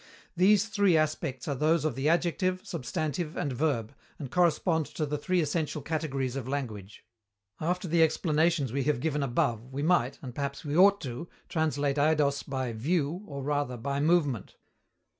_These 0.35 0.69
three 0.69 0.97
aspects 0.97 1.47
are 1.47 1.53
those 1.53 1.85
of 1.85 1.93
the 1.93 2.09
adjective, 2.09 2.61
substantive 2.65 3.37
and 3.37 3.53
verb, 3.53 3.93
and 4.17 4.31
correspond 4.31 4.87
to 4.87 5.05
the 5.05 5.15
three 5.19 5.41
essential 5.41 5.83
categories 5.83 6.35
of 6.35 6.47
language._ 6.47 7.01
After 7.63 7.87
the 7.87 8.01
explanations 8.01 8.73
we 8.73 8.85
have 8.85 8.99
given 8.99 9.21
above, 9.21 9.67
we 9.71 9.83
might, 9.83 10.17
and 10.23 10.33
perhaps 10.33 10.65
we 10.65 10.75
ought 10.75 11.01
to, 11.01 11.29
translate 11.49 11.97
[Greek: 11.97 12.17
eidos] 12.17 12.41
by 12.49 12.73
"view" 12.73 13.21
or 13.27 13.43
rather 13.43 13.77
by 13.77 13.99
"moment." 13.99 14.55